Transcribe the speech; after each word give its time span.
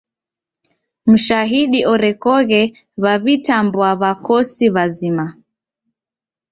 Mshahidi 1.11 1.79
orekoghe 1.93 2.61
waw'itambua 3.03 3.89
w'akosi 4.01 4.65
w'azima. 4.75 5.25